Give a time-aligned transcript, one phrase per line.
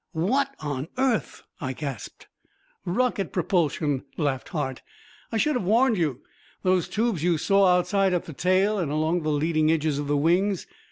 [0.13, 2.25] "What on earth?" I gasped.
[2.85, 4.81] "Rocket propulsion," laughed Hart.
[5.31, 6.21] "I should have warned you.
[6.63, 10.17] Those tubes you saw outside at the tail and along the leading edge of the
[10.17, 10.65] wings.